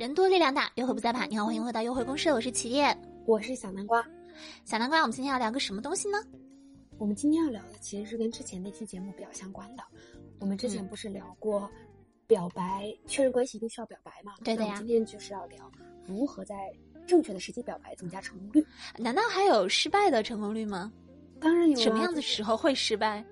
[0.00, 1.26] 人多力量大，优惠不再怕。
[1.26, 4.02] 你好，欢迎回到优惠公社，我是齐叶，我是小南瓜。
[4.64, 6.16] 小南瓜，我们今天要聊个什么东西呢？
[6.96, 9.82] 我们今天要聊的其实是跟之前那期节目比较相关的。
[10.38, 11.70] 我们之前不是聊过
[12.26, 14.32] 表白、确认关系一定需要表白吗？
[14.42, 14.76] 对的呀。
[14.78, 15.70] 今天就是要聊
[16.06, 16.72] 如何在
[17.06, 18.66] 正确的时机表白，增加成功率。
[18.96, 20.90] 难道还有失败的成功率吗？
[21.38, 21.78] 当然有。
[21.78, 23.22] 什么样的时候会失败？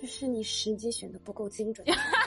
[0.00, 1.84] 就是你时机选的不够精准。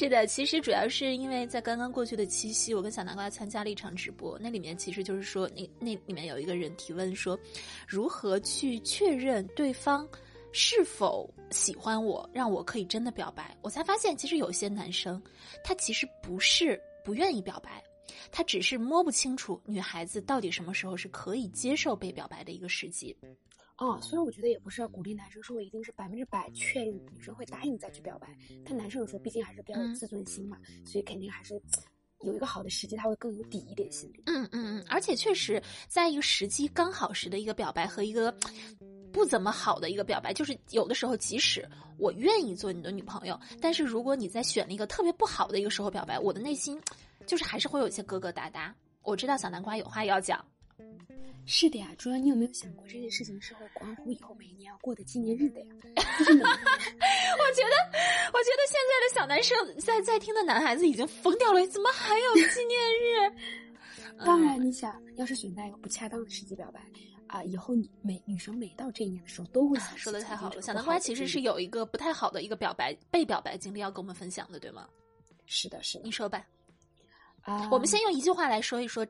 [0.00, 7.38] 是的，其实主要是因为在刚刚过去的七夕，我跟小南瓜参加了一场直播，那里面其实就是说，那那里面有一个人提问说，
[7.86, 10.08] 如何去确认对方
[10.52, 13.54] 是否喜欢我，让我可以真的表白？
[13.60, 15.22] 我才发现，其实有些男生
[15.62, 17.84] 他其实不是不愿意表白，
[18.32, 23.14] 他只是摸不清楚女孩子到底什么时候是可以接受被表白的一个时机。
[23.80, 28.28] 哦，虽然我觉得也不是要鼓励男生说我一定是百分之百确认女生会答应再去表白，
[28.62, 31.58] 但男生有时候毕竟还是比较有自尊心嘛，所以肯定还是
[32.20, 34.22] 有一个好的时机，他会更有底一点心理。
[34.26, 38.30] 嗯嗯嗯，而且确实在一个时机刚好时的一个表白和一个
[39.10, 46.78] 不怎么好的一个表白，就是有的时候即使我愿意做你的女朋友，但是如果你在选了一个特别不好的一个时候表白，我的内心
[47.26, 48.70] 就是还是会有一些疙疙瘩瘩。
[49.00, 50.44] 我知道小南瓜有话要讲。
[51.46, 55.66] 是的呀，主要你有没有想过这件事情是会关乎以后每一年要过的纪念日的呀？
[55.96, 57.76] 我觉得，
[58.32, 63.32] 我觉得现在的小男生在在听的男孩子已经疯掉了，怎么还有纪念日？
[64.24, 66.80] 当然，你想要是选在一个不恰当的时机表白
[67.26, 70.62] 啊，以后你每女生每到这一年的时候都会说的太好了。
[70.62, 74.86] 小南瓜其实是有一个不太好的一个表白被表白经历要跟我们分享的，对吗？
[75.46, 76.46] 是的，是的，你说吧。
[77.42, 79.06] 啊，我们先用一句话来说一说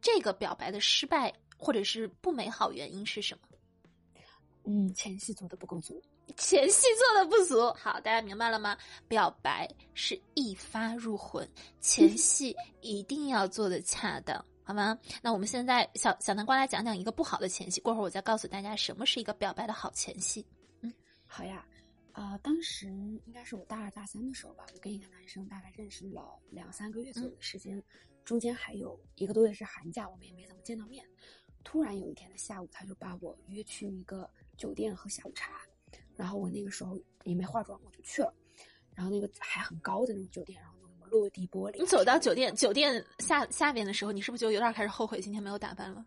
[0.00, 1.32] 这个表白的失败。
[1.58, 3.48] 或者是不美好原因是什么？
[4.64, 5.98] 嗯，前戏做的不够足，
[6.36, 7.72] 前戏做的不足。
[7.72, 8.76] 好，大家明白了吗？
[9.08, 11.48] 表白是一发入魂，
[11.80, 14.98] 前戏一定要做的恰当，好吗？
[15.22, 20.44] 那我们现在小小南瓜来讲讲一个不好的前戏，过会儿我再告诉大家什么是一个表白的好前戏。
[20.82, 20.92] 嗯，
[21.26, 21.66] 好呀。
[22.12, 22.86] 啊，当时
[23.26, 27.82] 应该是我大二大三的时候吧，我跟一个男生大概认识了两三个月左右的时间，
[28.26, 31.06] 中间还有一个多月是寒假，我们也没怎么见到面。
[31.62, 35.62] 突然有一天的下午，他就把我约去一个酒店喝下午茶，
[36.16, 38.34] 然后我那个时候也没化妆，我就去了。
[38.94, 41.78] 然后那个还很高的那种酒店，然后那种落地玻璃。
[41.78, 46.04] 你走到酒店酒店下下边的时候，你是不是就有点开始后悔今天没有打扮了？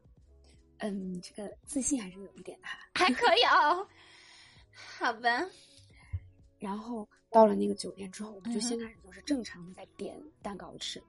[0.79, 3.87] 嗯，这个自信还是有一点的，还可以哦。
[4.73, 5.45] 好吧。
[6.57, 11.01] 然后到了那个酒店之后，我们就先开始就是正常的在点蛋糕吃，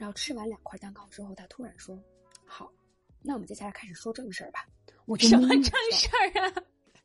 [0.00, 2.02] 然后吃完两块蛋糕之后，他突然说
[2.46, 2.72] ：“好。”
[3.22, 4.66] 那我们接下来开始说正事儿吧。
[5.04, 6.54] 我什么正事儿啊？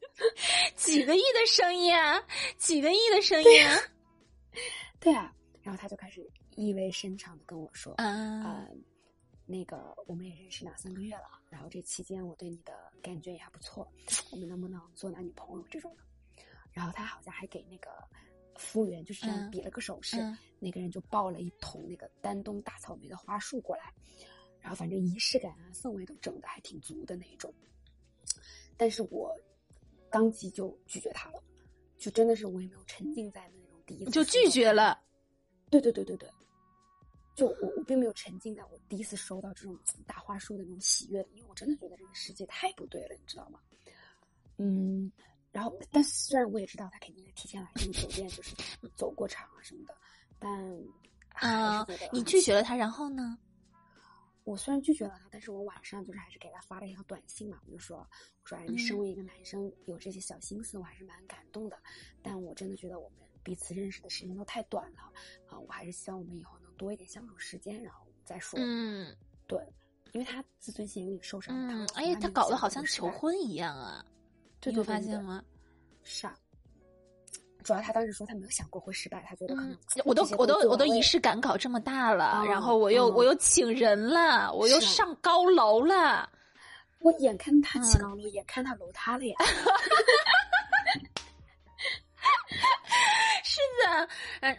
[0.78, 2.24] 几个亿的生意啊？
[2.58, 3.78] 几个亿的生意啊？
[4.98, 5.36] 对啊。
[5.62, 6.26] 然后他就开始
[6.56, 8.66] 意味深长的跟我说：“啊，
[9.46, 13.86] 那个我们也认识两三个月了，然后这期间我对你的感觉也还不错，
[14.32, 16.04] 我们能不能做男女朋友这种的？”
[16.72, 17.90] 然后他好像还给那个
[18.56, 20.18] 服务员就是这样比了个手势，
[20.60, 23.94] 那个人就抱了一桶那个丹东大草莓的花束过来。
[24.60, 27.54] 然后反正仪式感啊，氛围都整的还挺足的那一种，
[28.76, 29.32] 但是我
[30.10, 31.44] 当即就拒绝他了，
[32.00, 35.00] 就真的是我也没有沉浸在那种第一次就拒绝了，
[35.70, 36.28] 对对对对对，
[37.36, 39.78] 就我我并没有沉浸在我第一次收到这种
[40.08, 43.60] 大花束的那种喜悦，因为我真的觉得这个世界太不对了，你知道吗？
[44.58, 45.12] 嗯，
[45.56, 48.54] 然后但虽然我也知道他肯定是提前来这个酒店，就是
[48.94, 49.96] 走过场啊什么的，
[50.38, 50.52] 但
[51.30, 53.38] 啊，你拒绝了他，然后呢？
[54.44, 58.00] 我虽然拒绝了他，但是我晚上就是还是给他发了一条短信嘛，我就说，
[58.44, 61.80] 我说哎，你身为一个男生有这些小心思，我还是蛮感动的。
[62.22, 65.10] 但我真的觉得我们彼此认识的时间都太短了
[65.48, 68.60] 啊，我还是希望我们以后能多一点相处时间，然后再说。
[68.62, 69.16] 嗯，
[69.48, 69.58] 对，
[70.12, 71.56] 因为他自尊心有点受伤。
[71.56, 74.06] 嗯，哎呀，他搞得好像求婚一样啊，
[74.66, 75.44] 这就发现吗？
[76.02, 76.36] 是啊。
[77.64, 86.28] 主要他当时说他没有想过会失败，他觉得可能我都我都我都仪式感搞这么大了，然后我又我又请人了，我又上高楼了，
[87.00, 89.36] 我眼看他起高楼，眼看他楼塌了呀。
[93.44, 94.10] 是的，
[94.42, 94.58] 嗯，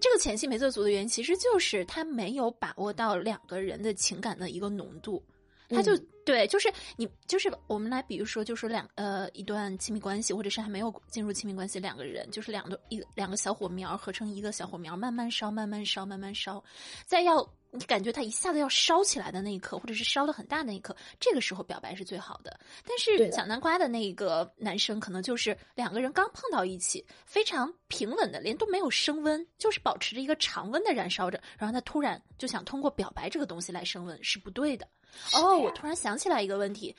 [0.00, 5.22] 这个前期没做足的原因，其实就是他没有把握到两个人的情感的一个浓度。
[5.70, 5.92] 他就
[6.24, 16.62] 对，就是你，就是我们来，比如说，就说两呃一段亲密关系，或者是还没有进入亲密关系，两个人就是两个一两个小火苗合成一个小火苗，慢慢烧，慢慢烧，慢慢烧，
[17.04, 22.58] 在要你感觉它一下子要烧起来的那一刻，或者是烧的很大那一刻，这个时候表白是最好的。
[22.86, 34.88] 但是小南瓜的那个男生，可能就是两个人刚碰到一起，非常平稳的，连都没有升温，就是保持着一个常温的燃烧着，然后他突然就想通过表白这个东西来升温，是不对的。
[35.34, 36.94] 哦，我突然想起来一个问题。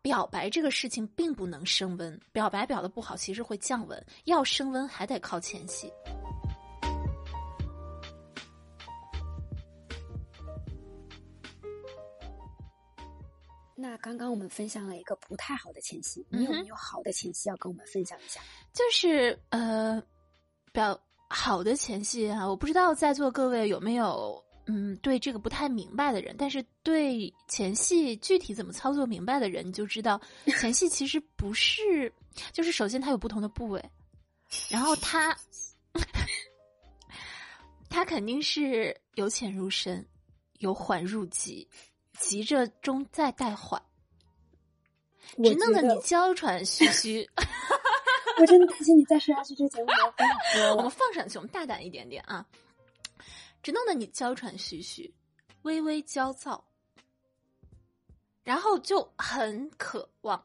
[0.00, 4.06] 表白这个事情并不能升温，表白表的不好，其实会降温。
[4.26, 5.92] 要升温还得靠前戏。
[13.74, 18.40] 那刚刚我们分享了一个不太好的前戏，你有没有好的前戏要跟我们分享一下？
[18.72, 20.00] 就是呃，
[20.72, 24.42] 表好的前戏啊，我不知道在座各位有没有。
[24.70, 30.20] 嗯，对这个不太明白的人，但是对前戏具体怎么操作明白的人，你就知道
[30.60, 32.12] 前戏其实不是，
[32.52, 33.82] 就是首先它有不同的部位，
[34.68, 35.34] 然后它，
[37.88, 40.06] 它肯定是由浅入深，
[40.58, 41.66] 由缓入急，
[42.18, 43.82] 急着中再带缓，
[45.42, 47.26] 只弄得你娇喘吁吁。
[48.38, 52.44] 我真的担心你再说下去，这节目要不好我们放上去，我们大胆一点点啊。
[53.62, 55.12] 只弄得你娇喘吁吁，
[55.62, 56.64] 微微焦躁，
[58.42, 60.42] 然后就很渴望，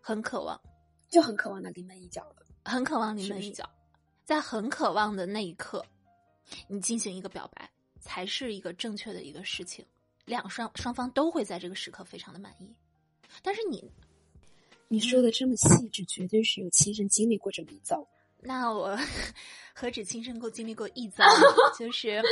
[0.00, 0.60] 很渴望，
[1.08, 3.68] 就很渴望那临门一脚了，很渴望临门一脚，
[4.24, 5.84] 在很渴望的那一刻，
[6.68, 7.70] 你进行一个表白，
[8.00, 9.84] 才是一个正确的一个事情，
[10.24, 12.74] 两双双方都会在这个时刻非常的满意。
[13.42, 13.90] 但是你，
[14.88, 18.06] 你说的这么细致，绝对是有亲身经历过这么一遭。
[18.46, 18.96] 那我
[19.74, 21.24] 何止亲身过经历过一遭，
[21.76, 22.22] 就是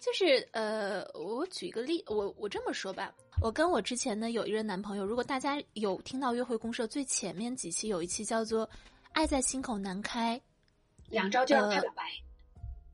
[0.00, 8.66] 就是呃，我举一个例，我我这么说吧，我跟我之前呢有一任男朋友，如果大家有听到约会公社最前面几期，有一期叫做
[9.12, 10.36] 《爱在心口难开》，
[11.08, 12.02] 两招就让他表白，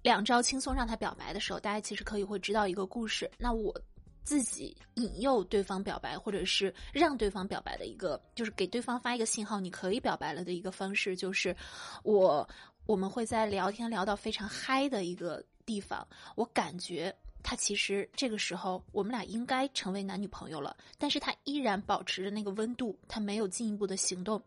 [0.03, 3.31] 两招轻松让他表白的时候，大家其实可以会知道一个故事。
[3.39, 3.75] 那我。
[4.25, 11.57] 自己引诱对方表白，或者是让对方表白的一个，就是给对方发一个信号，你可以表白了的一个方式，就是
[12.03, 12.47] 我
[12.85, 24.43] 我们会在聊天聊到非常嗨的一个地方，我感觉他其实这个时候我们俩应该成为男女朋友了，但是他依然保持着那个温度，他没有进一步的行动。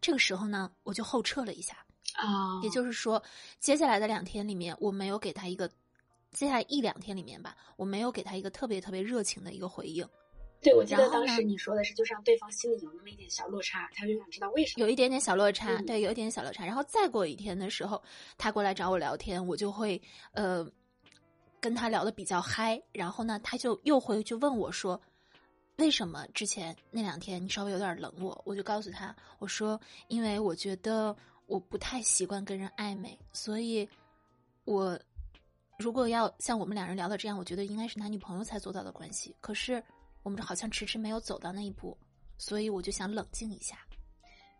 [0.00, 1.76] 这个时候呢，我就后撤了一下
[2.14, 3.22] 啊，也就是说，
[3.60, 5.70] 接下来的两天里面，我没有给他一个。
[6.30, 10.06] 接下来一两天里面吧，我没有给他一个特别特别热情的一个回应。
[10.60, 14.84] 对，我记得当时你说的是，就是让对方心里有那么一点小落差，他就想知道为什么。
[14.84, 16.66] 有一点点小落差，对，有一点小落差。
[16.66, 18.02] 然后再过一天的时候，
[18.36, 20.00] 他过来找我聊天，我就会
[20.32, 20.68] 呃
[21.60, 22.80] 跟他聊的比较嗨。
[22.92, 25.00] 然后呢，他就又回去问我说
[25.78, 31.16] ：“为什么之前那两天你稍微有点冷我？”我就告诉他，我说：“因为我觉得
[31.46, 33.88] 我不太习惯跟人暧昧，所以
[34.64, 34.98] 我。”
[35.78, 39.34] 如果要像我们两人聊的这样，我觉得应该是男女朋友才做到的关系。
[39.40, 39.80] 可是
[40.24, 41.96] 我们好像迟迟没有走到那一步，
[42.36, 43.78] 所以我就想冷静一下。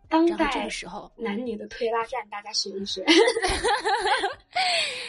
[0.07, 3.03] 当代这个时候，男女的推拉战，大家学一学。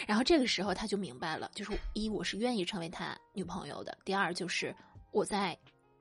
[0.04, 4.74] 然后这个时候他就明白了，就是一我是愿意成为他女朋友的；第二就是
[5.12, 5.56] 我在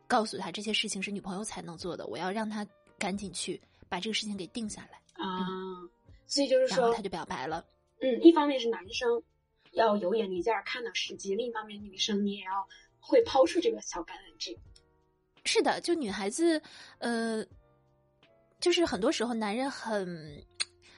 [0.08, 2.66] 告诉他这些事情是女朋友才能做的，我要让他
[2.98, 5.46] 赶紧去把这个事情给定下来啊。
[6.26, 7.64] 所以就是说，他就表白了。
[8.02, 9.22] 嗯，一方面是男生。
[9.72, 11.36] 要有眼力见儿，看到时机。
[11.36, 12.68] 另一方面，女生你也要
[13.00, 14.58] 会抛出这个小橄榄枝。
[15.46, 16.62] 是的，就女孩子，
[16.98, 17.46] 呃，
[18.60, 20.46] 就是很多时候男人很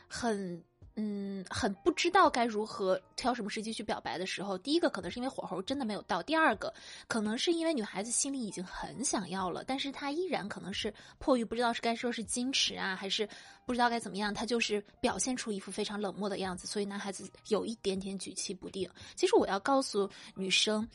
[0.07, 0.63] 很。
[0.95, 6.73] 嗯，很不知道该如何挑什么时机去表白的时候，第一个可能是因为火候真的没有到，第二个
[7.07, 13.27] 可能是因为女孩子心里已经很想要了，但是她依然可能是迫于不知道是该说是矜持啊，还是
[13.65, 18.89] 不知道该怎么样，她就是表现出一副非常冷漠的样子，所以男孩子有一点点举棋不定。
[19.15, 20.87] 其实我要告诉女生。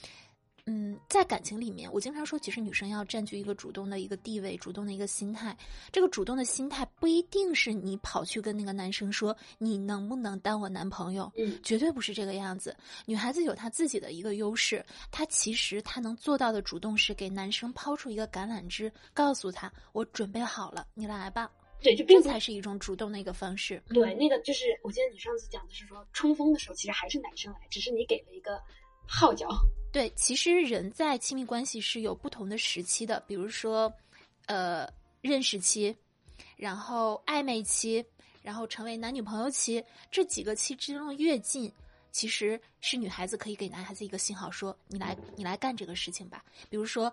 [0.68, 5.56] 嗯，在感情里面，我经常说，其实女生要占据一个主动的一个地位，主动的一个心态。
[5.92, 12.76] 这个主动的心态不一定是你跑去跟那个男生说你能不能当我男朋友，嗯，绝对不是这个样子。
[13.04, 21.48] 女孩子有她自己的一个优势，她其实她能做到的主动是给男生抛出一个橄榄枝，告诉他我准备好了，你来吧。
[21.80, 23.80] 对，就这才是一种主动的一个方式。
[23.90, 28.60] 对，那个就是我记得你上次讲的是说冲锋的时候，其实还是男生来，只是你给了一个。
[29.08, 29.48] 号角
[29.92, 33.90] 对，其实人在亲密关系是有不同的时期的，比如说，
[34.46, 34.86] 呃，
[35.22, 35.96] 认识期，
[36.56, 38.04] 然后暧昧期，
[38.42, 41.72] 然后成为男女朋友期，这几个期之中越近，
[42.12, 46.44] 其实是女孩子可以给男孩子一个信号，说你来，你来干这个事情吧。
[46.68, 47.10] 比如说，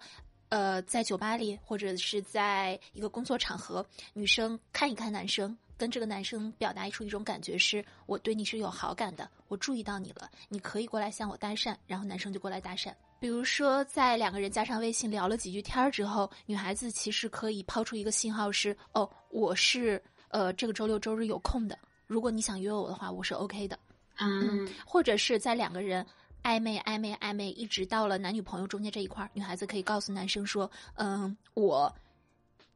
[0.53, 3.83] 呃，在酒吧里或者是在一个工作场合，
[4.13, 12.93] 女生看一看男生，跟这个男生表达出一种感觉是：我对你是有好感的，我注意到你了，你可以过来向我搭讪，然后男生就过来搭讪。
[13.19, 23.79] 比如说，在两个人加上微信聊了几句天儿之后，女孩子其实可以抛出一个信号是：哦，我是呃这个周六周日有空的，如果你想约我的话，我是 OK 的。
[24.19, 26.05] 嗯，或者是在两个人。
[26.43, 31.93] 暧昧暧昧暧昧，一直到了男女朋友中间这一块儿，女孩子可以告诉男生说：“嗯，我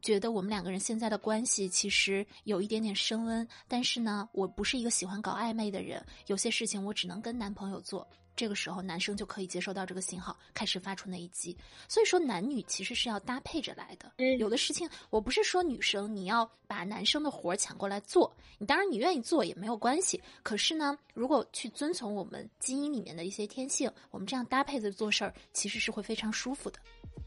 [0.01, 11.57] 觉得我们两个人现在的关系其实有一点点升温，但是呢，我不是一个喜欢搞暧昧的人，有些事情我只能跟男朋友做。”这个时候，男生就可以接收到这个信号，开始发出那一击。
[11.89, 14.11] 所以说，男女其实是要搭配着来的。
[14.37, 20.21] 有的事情，我不是说女生你要把男生的活儿抢过来做，你当然你愿意做也没有关系。
[20.43, 26.79] 可是呢，如果去遵从我们基因里面的一些天性，我们这样搭配着做事儿，其实是会非常舒服的。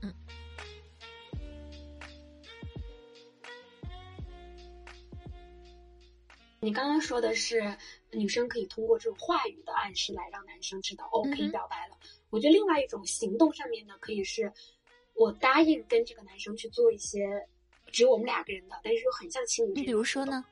[0.03, 0.15] 嗯。
[6.63, 7.75] 你刚刚说的是
[8.11, 11.97] 女生可以通过这种话语的暗示来让男生知道哦可以表白了。
[12.29, 14.53] 我觉得另外一种行动上面呢，可以是
[15.15, 17.27] 我答应跟这个男生去做一些
[17.91, 19.73] 只有我们两个人的，但是又很像情侣。
[19.73, 20.45] 你比如说呢？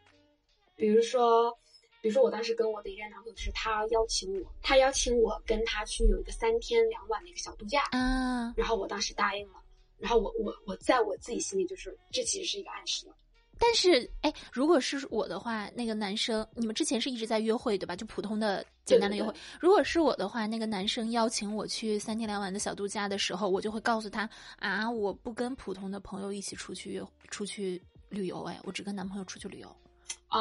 [0.76, 1.52] 比如说，
[2.00, 9.62] 比如说我当时跟我的一任男朋友，就是他邀请我，他邀请我跟他去有一个三天两晚的一个小度假啊，然后我当时答应了，
[9.98, 13.14] 然后我我我在我自己心里就是这其实是一个暗示了。
[13.58, 17.96] 但是，哎，如果是我的话，那个男生，你们之前是一直在约会对吧？
[17.96, 19.34] 就普通的、简单的约会。
[19.60, 29.68] 如果是我的话，那个男生邀请我去三天两晚的小度假的时候，我就会告诉他啊，我不跟普通的朋友一起出去约、出去旅游，哎，我只跟男朋友出去旅游。
[30.28, 30.40] 啊，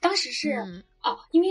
[0.00, 0.52] 当时是
[1.02, 1.48] 哦，因为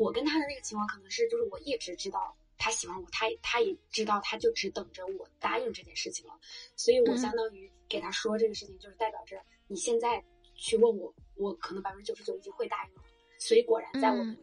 [0.00, 6.32] 我跟他的那个情况可能是，就是我一直知道他喜欢我，他他也知道，他就只等着我答应这件事情了，
[6.76, 9.36] 所以我相当于给他说这个事情，就是代表着。
[9.66, 10.22] 你现在
[10.54, 13.02] 去问我，我可能百分之九十九已经会答应了。
[13.36, 14.38] 所以果然在我们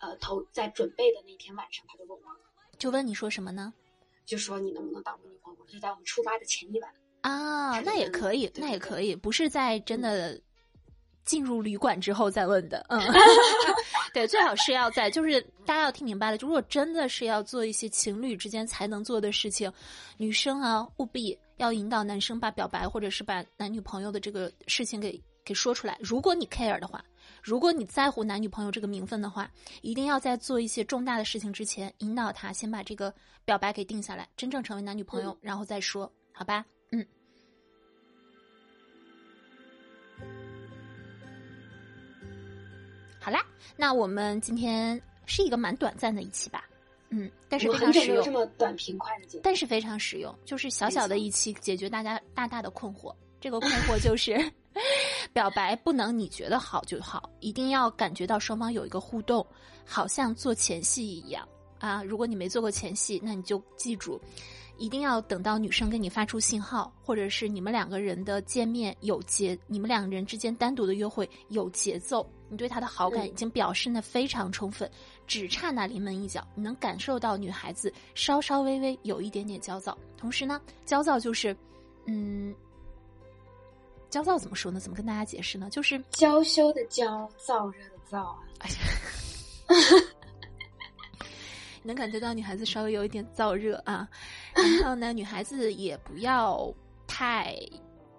[0.00, 2.24] 呃投在准备的那天晚上，他就问我，
[2.78, 3.74] 就问你说什么呢？
[4.24, 5.64] 就说你能不能当我女朋友？
[5.66, 10.40] 就在我们出发的前一晚啊，那也可以，那也可以，不是在真的
[11.24, 12.86] 进入旅馆之后再问的。
[12.88, 13.00] 嗯，
[14.12, 19.72] 对，最好是要在，就是大家要听明白了，如果真的是要做一些情侣之间才能做的事情，
[20.16, 21.38] 女生啊，务必。
[21.58, 25.98] 要引导男生把表白或者是把男女朋友的这个事情给给说出来。
[26.00, 27.04] 如果你 care 的话，
[27.42, 29.50] 如果你在乎男女朋友这个名分的话，
[29.82, 33.12] 一定要在做一些重大的事情之前，引导他先把这个
[33.44, 36.64] 表白给定下来，真正成为男女朋友，然后再说，好吧？
[36.92, 37.04] 嗯。
[43.28, 43.44] 好啦，
[43.76, 46.64] 那我们今天是一个蛮短暂的一期吧。
[47.10, 48.24] 嗯，但是非常实用。
[48.24, 53.14] 这么短平快的节但是非常实用，就是小小的一期解决大家大大的困惑。
[53.38, 54.50] 这个困惑就是，
[55.34, 59.46] 表白不能你觉得好就好，一定要感觉到双方有一个互动，
[59.84, 61.46] 好像做前戏一样
[61.78, 62.02] 啊。
[62.02, 64.18] 如果你没做过前戏，那你就记住。
[64.78, 74.90] 一定要等到女生给你发出信号，或者是你们两个人的见面有节，你们两个人之间单独的约会有节奏，你对她的好感已经表示的非常充分，
[75.26, 79.98] 只差那临门一脚，你能感受到女孩子稍稍微微有一点点焦躁。
[80.16, 81.56] 同时呢，焦躁就是，
[82.06, 82.54] 嗯，
[84.08, 84.78] 焦躁怎么说呢？
[84.78, 85.68] 怎么跟大家解释呢？
[85.70, 88.38] 就是娇羞的娇，燥热的燥啊。
[91.82, 94.08] 能感觉到女孩子稍微有一点燥热啊，
[94.54, 96.72] 然后呢，女孩子也不要
[97.06, 97.56] 太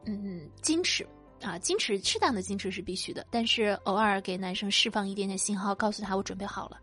[0.06, 1.04] 嗯矜持
[1.42, 6.78] 啊，矜持适当的矜持是必须的，但是偶尔给男生释放一点点信号，告诉他我准备好了，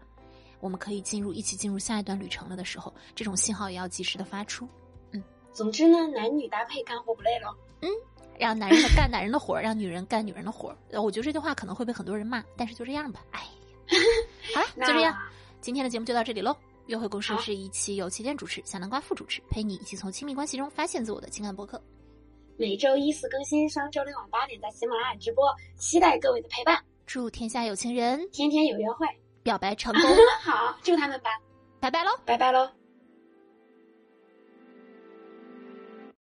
[0.61, 4.69] 我们可以进入一起进入下一段旅程了的时候，这种信号也要及时的发出。
[5.13, 7.55] 嗯，总之呢，男女搭配干活不累了。
[7.83, 7.91] 嗯，
[8.39, 10.75] 让男人干男人的活，让女人干女人的活。
[10.93, 13.23] 我觉得这句话可能会被很多人骂，但是就这样吧。
[13.33, 13.41] 哎，
[14.55, 15.15] 好了，就这样。
[15.67, 16.57] 今天的节目就到这里喽。
[16.87, 21.83] 约会故事是一期由齐天主持、小南瓜副主持，陪你一起从亲密关系中发现自我的情感播客。
[22.57, 25.45] 每周一四更新，双周六晚八点在喜马拉雅直播，
[25.77, 26.81] 期待各位的陪伴。
[27.05, 29.09] 祝天下有情人天天有约会，
[29.43, 30.03] 表白成功。
[30.41, 31.31] 好，祝他们吧，
[31.81, 32.71] 拜拜喽，拜拜喽。